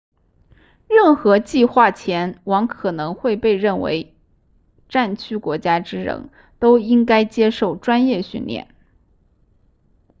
[0.87, 4.15] 任何计划前往可能被认为
[4.89, 8.67] 战区国家之人都应该接受专业训练